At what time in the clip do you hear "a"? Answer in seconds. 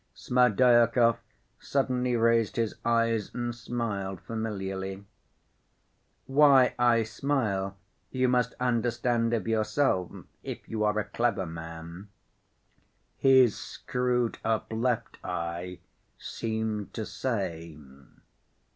10.97-11.03